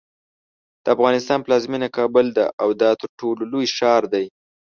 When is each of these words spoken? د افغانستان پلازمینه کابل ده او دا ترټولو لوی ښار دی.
د 0.83 0.85
افغانستان 0.95 1.39
پلازمینه 1.45 1.87
کابل 1.97 2.27
ده 2.37 2.45
او 2.63 2.69
دا 2.81 2.91
ترټولو 3.01 3.43
لوی 3.51 3.67
ښار 3.77 4.03
دی. 4.13 4.25